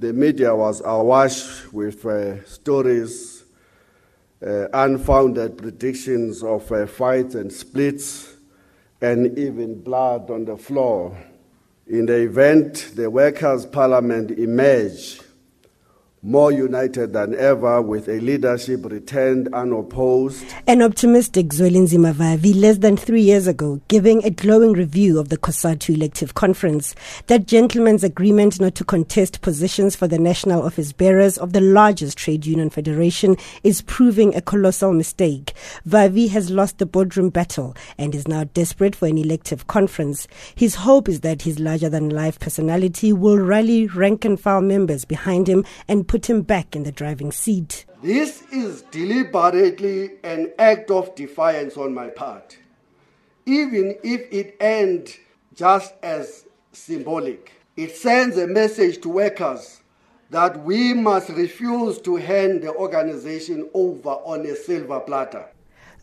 [0.00, 3.44] The media was awash with uh, stories,
[4.42, 8.34] uh, unfounded predictions of uh, fights and splits,
[9.02, 11.14] and even blood on the floor.
[11.86, 15.22] In the event, the Workers' Parliament emerged
[16.22, 20.44] more united than ever with a leadership returned unopposed.
[20.66, 25.38] An optimistic Zwelinzima Vavi less than three years ago giving a glowing review of the
[25.38, 26.94] COSATU elective conference.
[27.28, 32.18] That gentleman's agreement not to contest positions for the national office bearers of the largest
[32.18, 35.54] trade union federation is proving a colossal mistake.
[35.88, 40.28] Vavi has lost the boardroom battle and is now desperate for an elective conference.
[40.54, 45.06] His hope is that his larger than life personality will rally rank and file members
[45.06, 47.86] behind him and put him back in the driving seat.
[48.02, 52.58] This is deliberately an act of defiance on my part,
[53.46, 55.16] even if it ends
[55.54, 57.52] just as symbolic.
[57.76, 59.82] It sends a message to workers
[60.30, 65.46] that we must refuse to hand the organization over on a silver platter.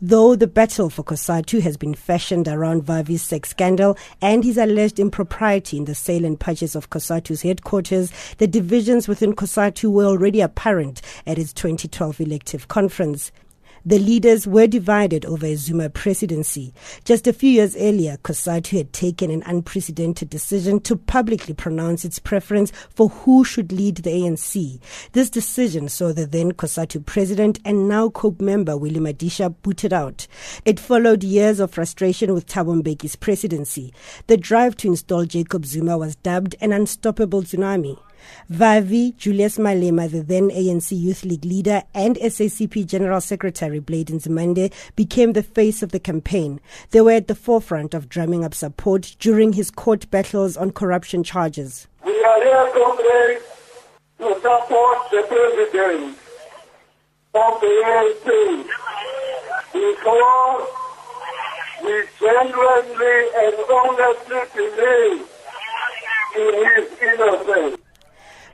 [0.00, 5.00] Though the battle for COSATU has been fashioned around Vavi's sex scandal and his alleged
[5.00, 10.40] impropriety in the sale and purchase of COSATU's headquarters, the divisions within COSATU were already
[10.40, 13.32] apparent at its 2012 elective conference.
[13.86, 16.74] The leaders were divided over a Zuma presidency.
[17.04, 22.18] Just a few years earlier, COSATU had taken an unprecedented decision to publicly pronounce its
[22.18, 24.80] preference for who should lead the ANC.
[25.12, 30.26] This decision saw the then COSATU president and now COPE member Willie Madisha booted out.
[30.64, 32.78] It followed years of frustration with Thabo
[33.20, 33.92] presidency.
[34.26, 37.98] The drive to install Jacob Zuma was dubbed an unstoppable tsunami.
[38.50, 44.72] Vavi, Julius Malema, the then ANC Youth League leader, and SACP General Secretary Blade Nzimande
[44.96, 46.60] became the face of the campaign.
[46.90, 51.22] They were at the forefront of drumming up support during his court battles on corruption
[51.22, 51.86] charges.
[52.04, 53.44] We are here, comrades,
[54.18, 56.16] to support the president
[57.34, 58.66] of the ANC
[59.72, 60.68] because
[61.84, 65.26] we genuinely and honestly believe
[66.36, 67.87] in his innocence.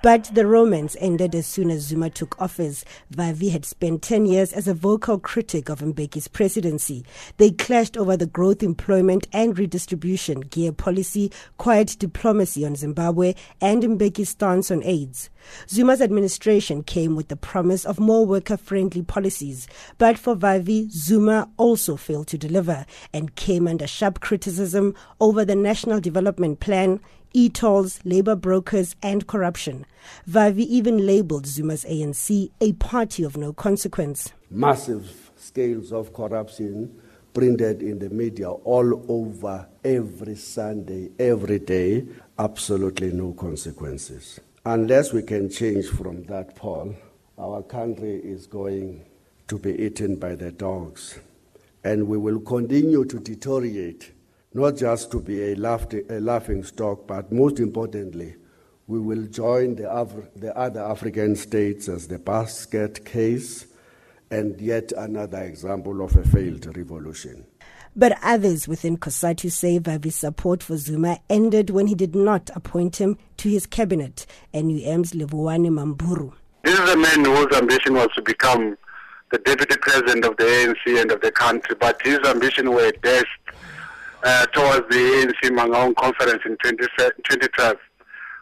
[0.00, 2.84] But the romance ended as soon as Zuma took office.
[3.12, 7.04] Vavi had spent 10 years as a vocal critic of Mbeki's presidency.
[7.38, 13.82] They clashed over the growth, employment, and redistribution, gear policy, quiet diplomacy on Zimbabwe, and
[13.82, 15.30] Mbeki's stance on AIDS.
[15.68, 19.66] Zuma's administration came with the promise of more worker friendly policies.
[19.98, 25.56] But for Vavi, Zuma also failed to deliver and came under sharp criticism over the
[25.56, 27.00] National Development Plan
[27.32, 29.86] e-tolls, labor brokers, and corruption.
[30.28, 34.32] Vavi even labeled Zuma's ANC a party of no consequence.
[34.50, 37.00] Massive scales of corruption
[37.34, 42.04] printed in the media all over every Sunday, every day,
[42.38, 44.40] absolutely no consequences.
[44.64, 46.94] Unless we can change from that, Paul,
[47.38, 49.04] our country is going
[49.46, 51.18] to be eaten by the dogs.
[51.84, 54.12] And we will continue to deteriorate
[54.54, 58.36] not just to be a, a laughing stock, but most importantly,
[58.86, 63.66] we will join the, Af- the other African states as the basket case
[64.30, 67.46] and yet another example of a failed revolution.
[67.96, 72.96] But others within COSATU say Vavi's support for Zuma ended when he did not appoint
[72.96, 76.32] him to his cabinet, NUM's Livhuwani Mammburu.
[76.64, 78.76] This is a man whose ambition was to become
[79.30, 83.37] the deputy president of the ANC and of the country, but his ambition were dashed
[84.22, 87.76] uh, towards the ANC Mangaung conference in 2012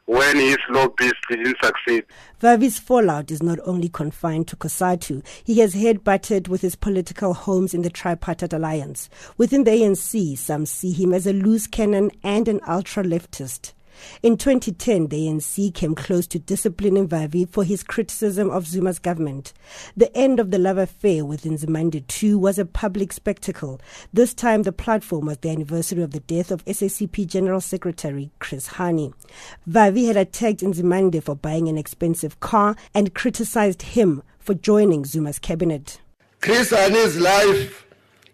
[0.07, 2.05] when his lobbies didn't succeed.
[2.41, 5.25] Vavi's fallout is not only confined to COSATU.
[5.45, 9.11] He has head-butted with his political homes in the tripartite alliance.
[9.37, 13.73] Within the ANC, some see him as a loose cannon and an ultra-leftist.
[14.23, 19.53] In 2010, the ANC came close to disciplining Vavi for his criticism of Zuma's government.
[19.97, 23.81] The end of the love affair with Nzimande too was a public spectacle.
[24.13, 28.69] This time, the platform was the anniversary of the death of SACP General Secretary Chris
[28.71, 29.13] Hani.
[29.69, 35.39] Vavi had attacked Nzimande for buying an expensive car and criticized him for joining Zuma's
[35.39, 36.01] cabinet.
[36.41, 37.87] Chris Hani's life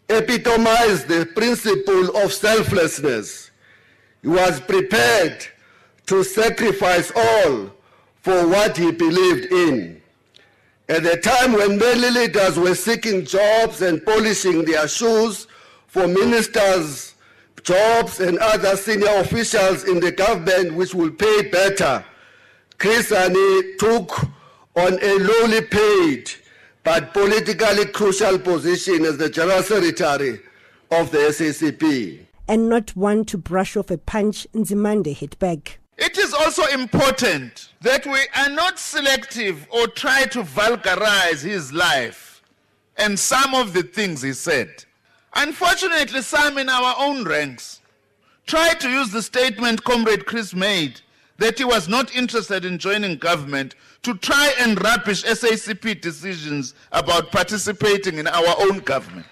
[0.09, 3.51] epitomized the principle of selflessness.
[4.21, 5.47] He was prepared
[6.13, 7.71] to sacrifice all
[8.21, 9.99] for what he believed in.
[10.87, 15.47] At the time when many leaders were seeking jobs and polishing their shoes
[15.87, 17.15] for ministers'
[17.63, 22.05] jobs and other senior officials in the government which will pay better,
[22.77, 24.11] Chris Hani took
[24.77, 26.31] on a lowly paid
[26.85, 30.41] but politically crucial position as the General Secretary
[30.91, 32.27] of the SACP.
[32.47, 35.79] And not one to brush off a punch, Nzimande hit back.
[35.99, 42.43] It is also important that we are not selective or try to vulgarize his life
[42.97, 44.85] and some of the things he said.
[45.35, 47.81] Unfortunately, some in our own ranks
[48.47, 51.01] tried to use the statement Comrade Chris made
[51.39, 57.33] that he was not interested in joining government to try and rubbish SACP decisions about
[57.33, 59.27] participating in our own government.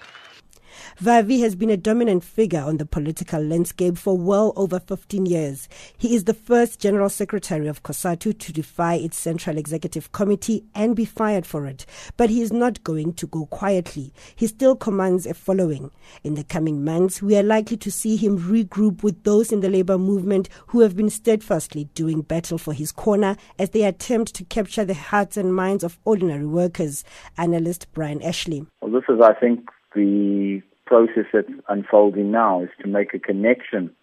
[1.02, 5.67] Vavi has been a dominant figure on the political landscape for well over 15 years.
[5.97, 10.94] He is the first General Secretary of COSATU to defy its Central Executive Committee and
[10.94, 11.87] be fired for it.
[12.19, 14.12] But he is not going to go quietly.
[14.37, 15.91] He still commands a following.
[16.23, 19.70] In the coming months, we are likely to see him regroup with those in the
[19.70, 24.44] labor movement who have been steadfastly doing battle for his corner as they attempt to
[24.44, 27.05] capture the hearts and minds of ordinary workers.
[27.38, 28.67] Analyst Brian Ashley.
[28.82, 33.94] Well, this is, I think, the process that's unfolding now is to make a connection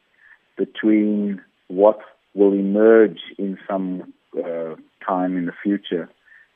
[0.58, 2.00] between what
[2.34, 4.76] will emerge in some uh,
[5.06, 6.10] time in the future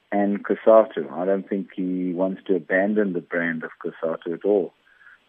[0.10, 1.12] and COSATU.
[1.12, 4.74] I don't think he wants to abandon the brand of COSATU at all.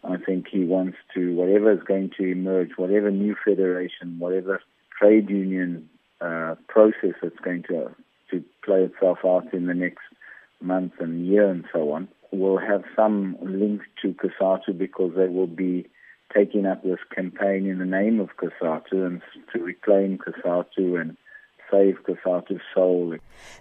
[0.05, 4.61] I think he wants to, whatever is going to emerge, whatever new federation, whatever
[4.97, 5.89] trade union
[6.21, 7.93] uh, process that's going to,
[8.31, 10.05] to play itself out in the next
[10.61, 12.07] month and year and so on,
[12.43, 15.87] will have some link to COSATU because they will be
[16.35, 19.21] taking up this campaign in the name of COSATU and
[19.53, 21.17] to reclaim COSATU and
[21.73, 23.15] save COSATU's soul.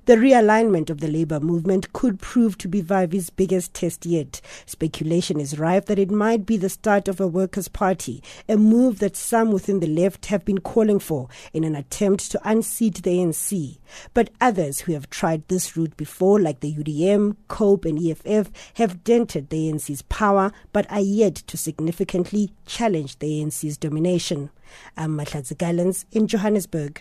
[0.04, 4.40] The realignment of the labor movement could prove to be Vavi's biggest test yet.
[4.66, 8.98] Speculation is rife that it might be the start of a workers' party, a move
[8.98, 13.18] that some within the left have been calling for in an attempt to unseat the
[13.18, 13.78] ANC.
[14.12, 19.04] But others who have tried this route before, like the UDM, COPE, and EFF, have
[19.04, 24.50] dented the ANC's power but are yet to significantly challenge the ANC's domination.
[24.96, 27.00] I'm in Johannesburg.